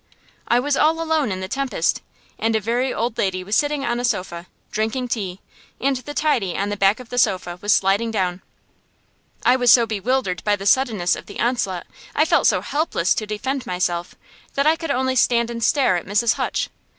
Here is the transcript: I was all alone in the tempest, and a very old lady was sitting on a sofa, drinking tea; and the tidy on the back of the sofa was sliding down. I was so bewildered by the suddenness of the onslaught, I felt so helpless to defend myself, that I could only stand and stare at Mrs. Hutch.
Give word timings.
I 0.47 0.59
was 0.59 0.75
all 0.75 0.99
alone 0.99 1.31
in 1.31 1.41
the 1.41 1.47
tempest, 1.47 2.01
and 2.39 2.55
a 2.55 2.59
very 2.59 2.91
old 2.91 3.19
lady 3.19 3.43
was 3.43 3.55
sitting 3.55 3.85
on 3.85 3.99
a 3.99 4.03
sofa, 4.03 4.47
drinking 4.71 5.09
tea; 5.09 5.41
and 5.79 5.97
the 5.97 6.15
tidy 6.15 6.57
on 6.57 6.69
the 6.69 6.75
back 6.75 6.99
of 6.99 7.09
the 7.09 7.19
sofa 7.19 7.59
was 7.61 7.71
sliding 7.71 8.09
down. 8.09 8.41
I 9.45 9.55
was 9.55 9.71
so 9.71 9.85
bewildered 9.85 10.43
by 10.43 10.55
the 10.55 10.65
suddenness 10.65 11.15
of 11.15 11.27
the 11.27 11.39
onslaught, 11.39 11.85
I 12.15 12.25
felt 12.25 12.47
so 12.47 12.61
helpless 12.61 13.13
to 13.13 13.27
defend 13.27 13.67
myself, 13.67 14.15
that 14.55 14.65
I 14.65 14.75
could 14.75 14.89
only 14.89 15.15
stand 15.15 15.51
and 15.51 15.63
stare 15.63 15.97
at 15.97 16.07
Mrs. 16.07 16.33
Hutch. 16.33 16.71